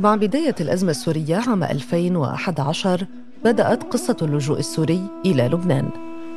[0.00, 3.06] مع بداية الأزمة السورية عام 2011
[3.44, 5.88] بدأت قصة اللجوء السوري إلى لبنان.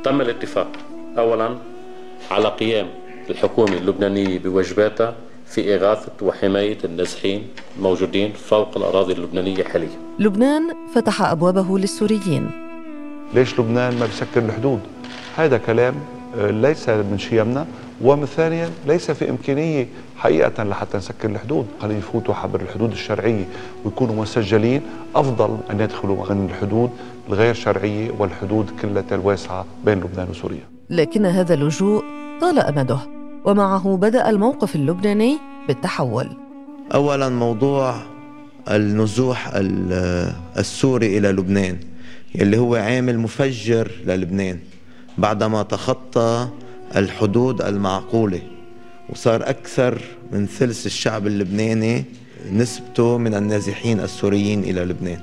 [0.04, 0.68] تم الاتفاق
[1.18, 1.56] أولا
[2.30, 2.86] على قيام
[3.30, 5.14] الحكومة اللبنانية بواجباتها
[5.46, 9.98] في إغاثة وحماية النازحين الموجودين فوق الأراضي اللبنانية حاليا.
[10.18, 10.62] لبنان
[10.94, 12.50] فتح أبوابه للسوريين.
[13.34, 14.80] ليش لبنان ما بيسكر الحدود؟
[15.38, 15.94] هذا كلام
[16.38, 17.66] آه، ليس من شيمنا
[18.00, 21.66] ومن ثانيا ليس في إمكانية حقيقة لحتى نسكر الحدود.
[21.80, 23.44] خلينا يفوتوا عبر الحدود الشرعية
[23.84, 24.82] ويكونوا مسجلين.
[25.14, 26.90] أفضل أن يدخلوا من الحدود
[27.28, 30.64] الغير شرعية والحدود كلها الواسعة بين لبنان وسوريا.
[30.90, 32.04] لكن هذا اللجوء
[32.40, 32.98] طال أمده
[33.44, 36.28] ومعه بدأ الموقف اللبناني بالتحول.
[36.94, 37.94] أولا موضوع
[38.70, 39.50] النزوح
[40.58, 41.76] السوري إلى لبنان
[42.34, 44.58] اللي هو عامل مفجر للبنان.
[45.18, 46.48] بعدما تخطى
[46.96, 48.40] الحدود المعقولة
[49.10, 50.00] وصار أكثر
[50.32, 52.04] من ثلث الشعب اللبناني
[52.52, 55.20] نسبته من النازحين السوريين إلى لبنان.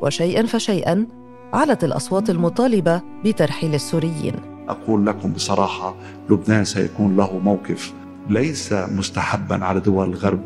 [0.00, 1.06] وشيئا فشيئا
[1.52, 4.34] علت الأصوات المطالبة بترحيل السوريين.
[4.68, 5.94] أقول لكم بصراحة
[6.30, 7.92] لبنان سيكون له موقف
[8.30, 10.40] ليس مستحبا على دول الغرب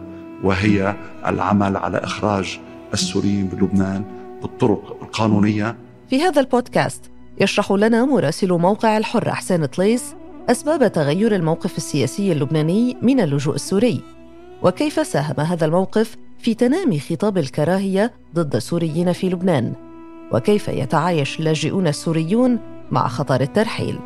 [0.45, 2.61] وهي العمل على إخراج
[2.95, 4.05] السوريين بلبنان
[4.43, 5.77] بالطرق القانونية.
[6.11, 7.11] في هذا البودكاست
[7.41, 10.15] يشرح لنا مراسل موقع الحر حسين طليس
[10.51, 14.03] أسباب تغير الموقف السياسي اللبناني من اللجوء السوري.
[14.63, 19.73] وكيف ساهم هذا الموقف في تنامي خطاب الكراهية ضد السوريين في لبنان؟
[20.33, 22.59] وكيف يتعايش اللاجئون السوريون
[22.91, 23.99] مع خطر الترحيل؟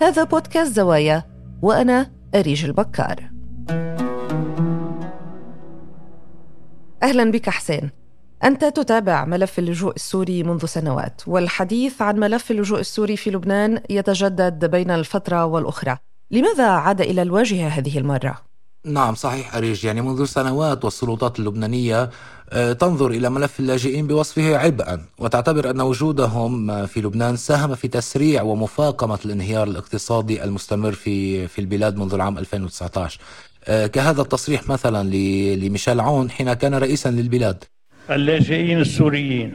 [0.00, 1.24] هذا بودكاست زوايا
[1.62, 3.30] وأنا أريج البكار.
[7.02, 8.03] أهلا بك حسين
[8.44, 14.64] أنت تتابع ملف اللجوء السوري منذ سنوات والحديث عن ملف اللجوء السوري في لبنان يتجدد
[14.64, 15.96] بين الفترة والأخرى.
[16.30, 18.38] لماذا عاد إلى الواجهة هذه المرة؟
[18.84, 22.10] نعم صحيح أريج يعني منذ سنوات والسلطات اللبنانية
[22.50, 28.42] آه، تنظر إلى ملف اللاجئين بوصفه عبئا وتعتبر أن وجودهم في لبنان ساهم في تسريع
[28.42, 33.20] ومفاقمة الانهيار الاقتصادي المستمر في في البلاد منذ العام 2019
[33.64, 35.08] آه، كهذا التصريح مثلا
[35.56, 37.64] لميشيل عون حين كان رئيسا للبلاد.
[38.10, 39.52] اللاجئين السوريين.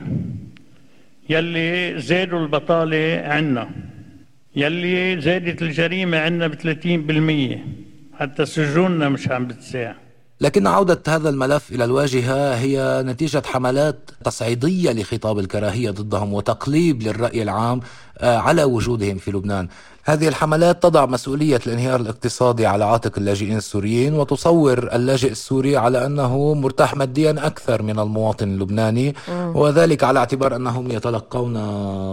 [1.29, 3.69] يلي زادوا البطالة عنا.
[4.55, 7.59] يلي زادت الجريمة عنا ب 30%
[8.19, 9.95] حتى سجوننا مش عم بتساع.
[10.41, 17.43] لكن عودة هذا الملف إلى الواجهة هي نتيجة حملات تصعيدية لخطاب الكراهية ضدهم وتقليب للرأي
[17.43, 17.79] العام
[18.17, 19.67] آه، على وجودهم في لبنان.
[20.03, 26.53] هذه الحملات تضع مسؤولية الانهيار الاقتصادي على عاتق اللاجئين السوريين وتصور اللاجئ السوري على أنه
[26.53, 29.15] مرتاح ماديا أكثر من المواطن اللبناني
[29.55, 31.53] وذلك على اعتبار أنهم يتلقون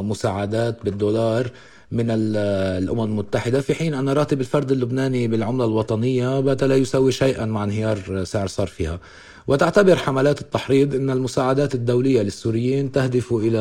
[0.05, 1.51] مساعدات بالدولار
[1.91, 7.45] من الأمم المتحدة في حين أن راتب الفرد اللبناني بالعملة الوطنية بات لا يساوي شيئا
[7.45, 8.99] مع انهيار سعر صرفها.
[9.47, 13.59] وتعتبر حملات التحريض أن المساعدات الدولية للسوريين تهدف إلى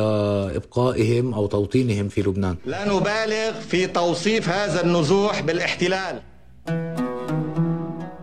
[0.54, 2.56] إبقائهم أو توطينهم في لبنان.
[2.66, 6.20] لا نبالغ في توصيف هذا النزوح بالاحتلال.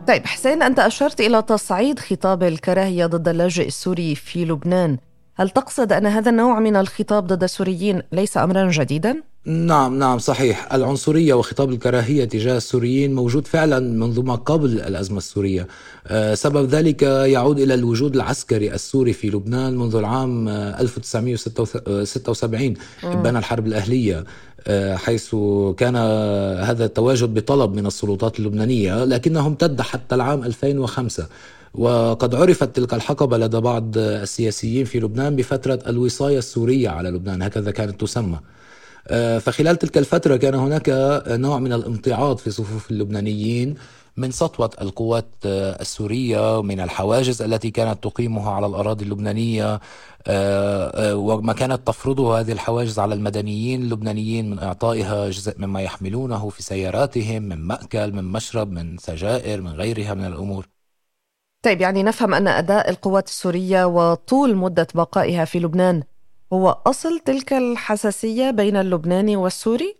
[0.07, 4.97] طيب حسين أنت أشرت إلى تصعيد خطاب الكراهية ضد اللاجئ السوري في لبنان.
[5.35, 10.73] هل تقصد أن هذا النوع من الخطاب ضد السوريين ليس أمرا جديدا؟ نعم نعم صحيح.
[10.73, 15.67] العنصرية وخطاب الكراهية تجاه السوريين موجود فعلا منذ ما قبل الأزمة السورية.
[16.07, 22.73] آه، سبب ذلك يعود إلى الوجود العسكري السوري في لبنان منذ العام 1976
[23.03, 24.23] إبان الحرب الأهلية
[24.67, 25.35] آه، حيث
[25.77, 25.95] كان
[26.65, 31.27] هذا التواجد بطلب من السلطات اللبنانية لكنه امتد حتى العام 2005
[31.73, 37.71] وقد عرفت تلك الحقبة لدى بعض السياسيين في لبنان بفترة الوصاية السورية على لبنان هكذا
[37.71, 38.35] كانت تسمى.
[38.35, 38.41] آه،
[39.39, 40.89] فخلال تلك الفترة كان هناك
[41.27, 43.75] نوع من الامتعاض في صفوف اللبنانيين
[44.17, 49.79] من سطوة القوات آه، السورية من الحواجز التي كانت تقيمها على الأراضي اللبنانية
[50.27, 56.63] آه، وما كانت تفرضه هذه الحواجز على المدنيين اللبنانيين من إعطائها جزء مما يحملونه في
[56.63, 60.67] سياراتهم من مأكل من مشرب من سجائر من غيرها من الأمور.
[61.61, 66.03] طيب يعني نفهم أن أداء القوات السورية وطول مدة بقائها في لبنان
[66.53, 69.95] هو أصل تلك الحساسية بين اللبناني والسوري؟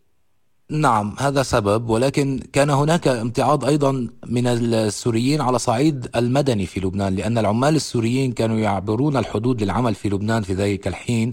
[0.70, 7.16] نعم هذا سبب ولكن كان هناك امتعاض أيضا من السوريين على صعيد المدني في لبنان
[7.16, 11.32] لأن العمال السوريين كانوا يعبرون الحدود للعمل في لبنان في ذلك الحين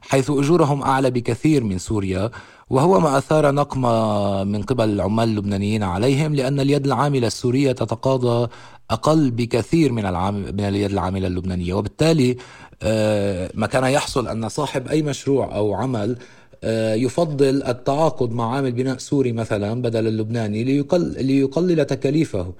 [0.00, 2.30] حيث أجورهم أعلى بكثير من سوريا
[2.70, 8.48] وهو ما أثار نقمة من قبل العمال اللبنانيين عليهم لأن اليد العاملة السورية تتقاضى
[8.90, 12.36] أقل بكثير من العام من اليد العاملة اللبنانية وبالتالي
[13.54, 16.16] ما كان يحصل أن صاحب أي مشروع أو عمل
[16.94, 22.54] يفضل التعاقد مع عامل بناء سوري مثلا بدل اللبناني ليقل ليقلل تكاليفه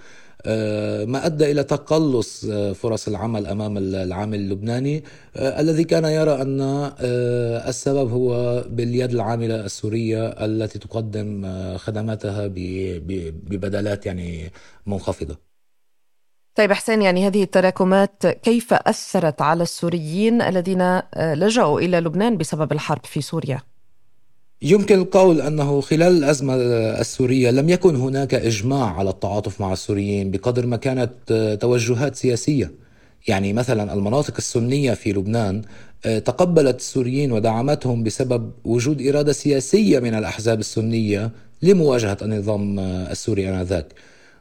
[0.47, 5.05] آه، ما أدى إلى تقلص آه، فرص العمل أمام العامل اللبناني
[5.37, 6.61] آه، الذي كان يرى أن
[7.69, 11.47] السبب هو باليد العاملة السورية التي تقدم
[11.77, 14.53] خدماتها ببدلات يعني
[14.87, 15.52] منخفضة.
[16.55, 23.07] طيب حسين يعني هذه التراكمات كيف أثرت على السوريين الذين لجأوا إلى لبنان بسبب الحرب
[23.07, 23.61] في سوريا؟
[24.63, 26.55] يمكن القول أنه خلال الأزمة
[27.01, 31.13] السورية لم يكن هناك إجماع على التعاطف مع السوريين بقدر ما كانت
[31.61, 32.73] توجهات سياسية
[33.29, 35.63] يعني مثلا المناطق السنية في لبنان
[36.07, 41.31] آه، تقبلت السوريين ودعمتهم بسبب وجود إرادة سياسية من الأحزاب السنية
[41.63, 43.87] لمواجهة النظام السوري آنذاك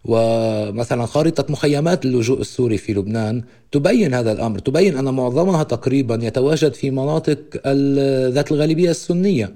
[0.06, 6.74] ومثلا خارطة مخيمات اللجوء السوري في لبنان تبين هذا الأمر تبين أن معظمها تقريبا يتواجد
[6.74, 7.40] في مناطق
[8.34, 9.54] ذات الغالبية السنية.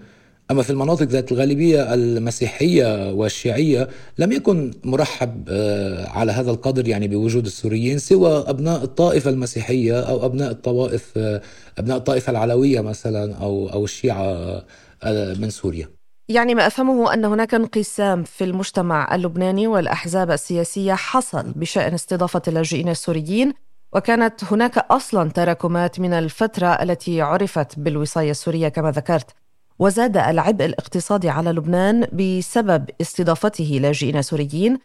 [0.52, 7.08] أما في المناطق ذات الغالبية المسيحية والشيعية لم يكن مرحب آه، على هذا القدر يعني
[7.08, 11.42] بوجود السوريين سوى أبناء الطائفة المسيحية أو أبناء الطوائف آه،
[11.78, 14.64] أبناء الطائفة العلوية مثلا أو أو الشيعة
[15.04, 16.05] آه، من سوريا.
[16.30, 22.90] يعني ما أفهمه أن هناك انقسام في المجتمع اللبناني والأحزاب السياسية حصل بشأن استضافة اللاجئين
[22.90, 23.54] السوريين
[23.94, 29.32] وكانت هناك أصلا تراكمات من الفترة التي عرفت بالوصاية السورية كما ذكرت
[29.80, 34.78] وزاد العبء الاقتصادي على لبنان بسبب استضافته لاجئين سوريين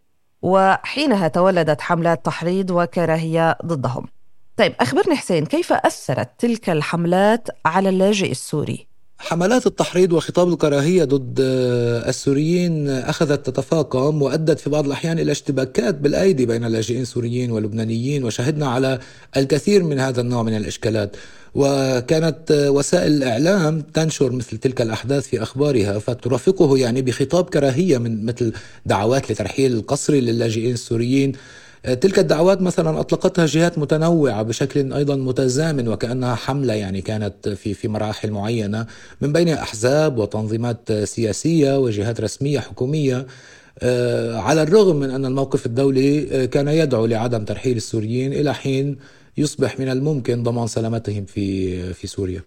[0.42, 4.06] وحينها تولدت حملات تحريض وكراهية ضدهم.
[4.56, 8.89] طيب أخبرني حسين كيف أثرت تلك الحملات على اللاجئ السوري؟
[9.20, 11.36] حملات التحريض وخطاب الكراهية ضد
[12.08, 18.68] السوريين أخذت تتفاقم وأدت في بعض الأحيان إلى اشتباكات بالأيدي بين اللاجئين السوريين واللبنانيين وشهدنا
[18.68, 18.98] على
[19.36, 21.16] الكثير من هذا النوع من الإشكالات.
[21.54, 28.52] وكانت وسائل الإعلام تنشر مثل تلك الأحداث في أخبارها فترافقه يعني بخطاب كراهية من مثل
[28.86, 31.32] دعوات لترحيل القسري للاجئين السوريين.
[31.82, 37.88] تلك الدعوات مثلا أطلقتها جهات متنوعة بشكل أيضا متزامن وكأنها حملة يعني كانت في في
[37.88, 38.86] مراحل معينة
[39.20, 43.26] من بينها أحزاب وتنظيمات سياسية وجهات رسمية حكومية
[43.82, 48.98] آه، على الرغم من أن الموقف الدولي كان يدعو لعدم ترحيل السوريين إلى حين
[49.38, 52.42] يصبح من الممكن ضمان سلامتهم في في سوريا.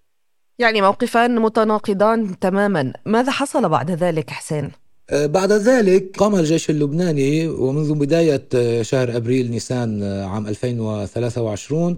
[0.58, 4.70] يعني موقفان متناقضان تماما، ماذا حصل بعد ذلك حسين؟
[5.10, 11.96] أه، بعد ذلك قام الجيش اللبناني ومنذ بداية أه، شهر أبريل نيسان أه، عام 2023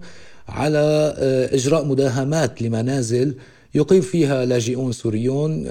[0.49, 1.13] على
[1.53, 3.35] إجراء مداهمات لمنازل
[3.75, 5.63] يقيم فيها لاجئون سوريون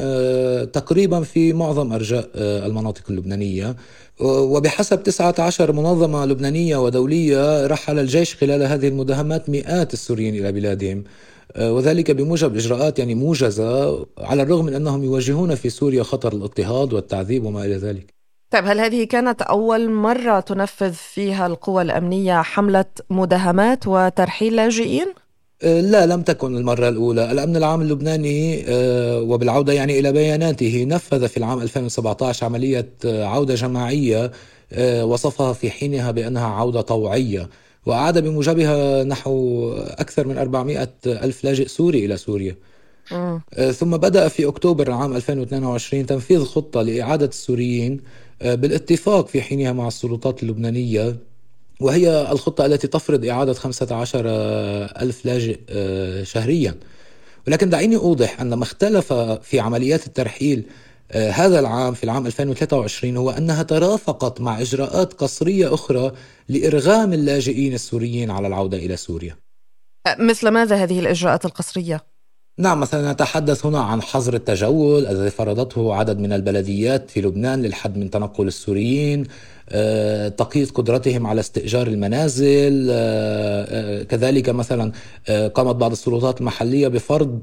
[0.72, 3.76] تقريبا في معظم أرجاء المناطق اللبنانية.
[4.20, 10.98] وبحسب 19 منظمة لبنانية ودولية رحل الجيش خلال هذه المداهمات مئات السوريين إلى بلادهم.
[10.98, 11.10] آه،
[11.58, 17.44] وذلك بموجب إجراءات يعني موجزة على الرغم من أنهم يواجهون في سوريا خطر الاضطهاد والتعذيب
[17.44, 18.14] وما إلى ذلك.
[18.50, 25.06] طيب هل هذه كانت أول مرة تنفذ فيها القوى الأمنية حملة مداهمات وترحيل لاجئين؟
[25.62, 27.32] آه، لا لم تكن المرة الأولى.
[27.32, 34.30] الأمن العام اللبناني آه، وبالعودة يعني إلى بياناته نفذ في العام 2017 عملية عودة جماعية
[35.02, 37.48] وصفها في حينها بأنها عودة طوعية.
[37.86, 42.56] وأعاد بموجبها نحو أكثر من 400 ألف لاجئ سوري إلى سوريا.
[43.54, 48.00] آه، ثم بدأ في أكتوبر عام 2022 تنفيذ خطة لإعادة السوريين
[48.42, 51.16] آه، بالاتفاق في حينها مع السلطات اللبنانية
[51.80, 54.22] وهي الخطة التي تفرض إعادة 15
[55.02, 56.74] ألف لاجئ آه، شهريا.
[57.46, 59.12] ولكن دعيني أوضح أن ما اختلف
[59.42, 65.74] في عمليات الترحيل آه، هذا العام في العام 2023 هو أنها ترافقت مع إجراءات قصرية
[65.74, 66.12] أخرى
[66.48, 69.36] لإرغام اللاجئين السوريين على العودة إلى سوريا
[70.06, 72.04] أه، مثل ماذا هذه الإجراءات القصرية؟
[72.58, 77.98] نعم مثلا نتحدث هنا عن حظر التجول الذي فرضته عدد من البلديات في لبنان للحد
[77.98, 79.26] من تنقل السوريين آه،
[80.36, 84.92] تقييد قدرتهم على استئجار المنازل آه، آه، كذلك مثلا
[85.54, 87.42] قامت بعض السلطات المحلية بفرض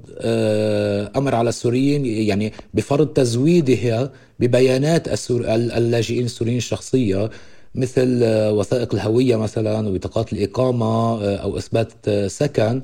[1.15, 7.30] أمر على السوريين يعني بفرض تزويدها ببيانات اللاجئين السوريين الشخصية
[7.75, 12.82] مثل وثائق الهوية مثلا وبطاقات الإقامة أو إثبات سكن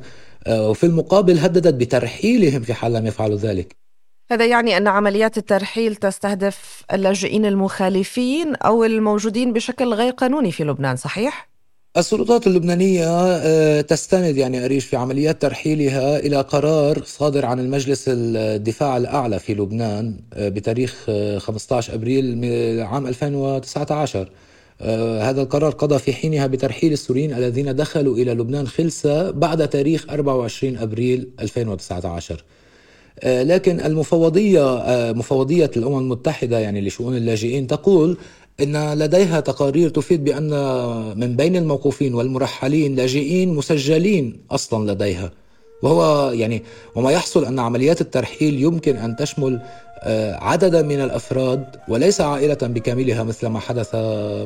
[0.50, 3.76] وفي المقابل هددت بترحيلهم في حال لم يفعلوا ذلك.
[4.32, 10.96] هذا يعني أن عمليات الترحيل تستهدف اللاجئين المخالفين أو الموجودين بشكل غير قانوني في لبنان
[10.96, 11.50] صحيح؟
[11.98, 18.98] السلطات اللبنانية آه، تستند يعني أريش في عمليات ترحيلها إلى قرار صادر عن المجلس الدفاع
[18.98, 21.06] الأعلى في لبنان آه، بتاريخ
[21.38, 22.46] 15 آه، أبريل
[22.82, 24.30] عام 2019
[25.22, 30.78] هذا القرار قضى في حينها بترحيل السوريين الذين دخلوا إلى لبنان خلسة بعد تاريخ 24
[30.78, 32.44] أبريل 2019
[33.24, 34.84] لكن المفوضية
[35.16, 38.18] مفوضية الأمم المتحدة يعني لشؤون اللاجئين تقول
[38.62, 40.50] إن لديها تقارير تفيد بأن
[41.20, 45.32] من بين الموقوفين والمرحلين لاجئين مسجلين أصلا لديها.
[45.84, 46.64] وهو يعني
[46.96, 49.62] وما يحصل أن عمليات الترحيل يمكن أن تشمل
[50.04, 53.90] آه، عددا من الأفراد وليس عائلة بكاملها مثل ما حدث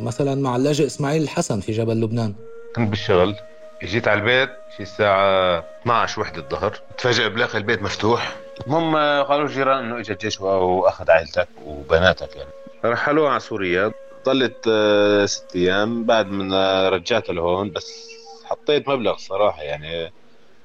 [0.01, 2.33] مثلا مع اللاجئ إسماعيل الحسن في جبل لبنان.
[2.75, 3.35] كنت بالشغل.
[3.83, 6.79] جيت على البيت في الساعة 12 وحدة الظهر.
[6.97, 8.42] تفاجئ بلاقي البيت مفتوح.
[8.67, 12.49] المهم قالوا الجيران إنه اجى الجيش وأخذ عائلتك وبناتك يعني.
[12.85, 13.91] رحلوها على سوريا.
[14.25, 16.03] ضلت آه، ست أيام.
[16.03, 18.09] بعد ما رجعت لهون بس
[18.45, 20.11] حطيت مبلغ صراحة يعني.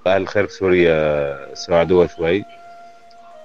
[0.06, 2.44] أهل الخير في سوريا ساعدوها شوي.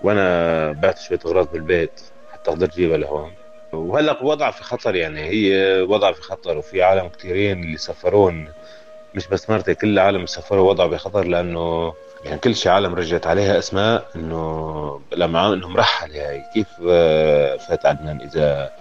[0.02, 2.00] وأنا بعت شوية أغراض بالبيت
[2.32, 3.34] حتى أقدر أجيبها لهون.
[3.74, 5.22] وهلأ وضع في خطر يعني.
[5.22, 8.54] هي وضع في خطر وفي عالم كثيرين اللي سفرون
[9.14, 11.94] مش بس مرتي كل العالم سفروا وضع بخطر لأنه
[12.26, 17.86] يعني كل شيء عالم رجعت عليها أسماء إنه لما إنه مرحل هي كيف آه، فات
[17.86, 18.72] عدنان إذا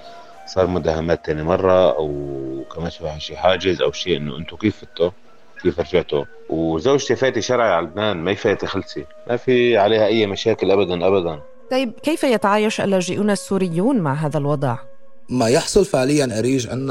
[0.46, 5.11] صار مداهمات تاني مرة أو كمان شي حاجز أو شيء إنه أنتم كيف فتوا؟
[5.62, 9.04] كيف رجعتوا؟ وزوجتي فاتي شرعي على لبنان ما فاتي خلصي.
[9.30, 11.40] ما في عليها أي مشاكل ابدا ابدا.
[11.70, 14.78] طيب كيف يتعايش اللاجئون السوريون مع هذا الوضع؟
[15.29, 16.91] ما يحصل فعليا أريج أن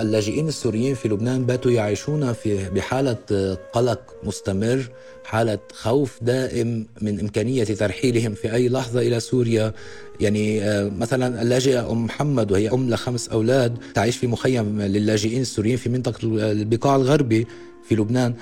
[0.00, 3.16] اللاجئين السوريين في لبنان باتوا يعيشون في بحالة
[3.72, 4.88] قلق مستمر
[5.24, 9.72] حالة خوف دائم من إمكانية ترحيلهم في أي لحظة إلى سوريا.
[10.20, 15.76] يعني آه، مثلا اللاجئة أم محمد وهي أم لخمس أولاد تعيش في مخيم للاجئين السوريين
[15.76, 17.46] في منطقة البقاع الغربي
[17.88, 18.34] في لبنان.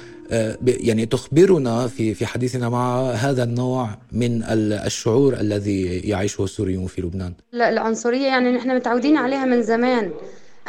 [0.67, 4.43] يعني تخبرنا في في حديثنا مع هذا النوع من
[4.87, 7.33] الشعور الذي يعيشه السوريون في لبنان.
[7.53, 10.11] لا العنصرية يعني نحن متعودين عليها من زمان.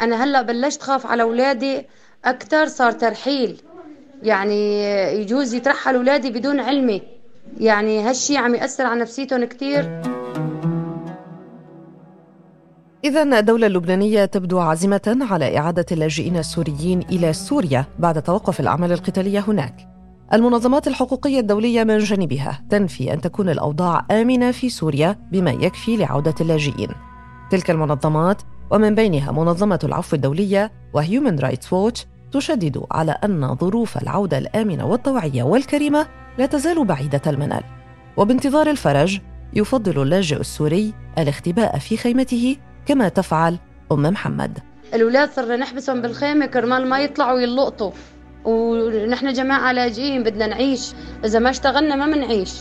[0.00, 1.82] أنا هلأ بلشت خاف على أولادي
[2.24, 3.60] أكثر صار ترحيل.
[4.22, 4.84] يعني
[5.20, 7.02] يجوز يترحل أولادي بدون علمي.
[7.60, 10.02] يعني هالشي عم يأثر على نفسيتهم كثير
[13.04, 19.44] إذا الدولة اللبنانية تبدو عازمة على إعادة اللاجئين السوريين إلى سوريا بعد توقف الأعمال القتالية
[19.48, 19.88] هناك.
[20.32, 26.34] المنظمات الحقوقية الدولية من جانبها تنفي أن تكون الأوضاع آمنة في سوريا بما يكفي لعودة
[26.40, 26.88] اللاجئين.
[27.50, 34.38] تلك المنظمات ومن بينها منظمة العفو الدولية وهيومن رايتس ووتش تشدد على أن ظروف العودة
[34.38, 36.06] الآمنة والطوعية والكريمة
[36.38, 37.62] لا تزال بعيدة المنال.
[38.16, 39.20] وبانتظار الفرج
[39.54, 42.56] يفضل اللاجئ السوري الاختباء في خيمته
[42.86, 43.58] كما تفعل
[43.92, 44.58] أم محمد.
[44.94, 47.90] الأولاد صرنا نحبسهم بالخيمة كرمال ما يطلعوا يلقطوا.
[48.44, 50.92] ونحن جماعة لاجئين بدنا نعيش.
[51.24, 52.52] إذا ما اشتغلنا ما منعيش.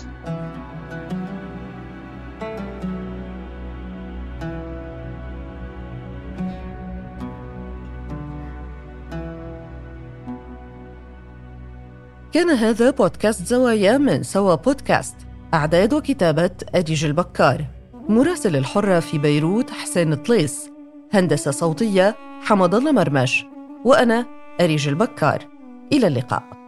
[12.34, 15.16] كان هذا بودكاست زوايا من سوا بودكاست.
[15.54, 17.66] أعداد وكتابة أديج البكار.
[18.10, 20.70] مراسل الحرة في بيروت حسين طليس
[21.14, 23.46] هندسة صوتية حمد الله مرمش
[23.86, 24.26] وأنا
[24.62, 25.46] أريج البكار.
[25.94, 26.61] إلى اللقاء.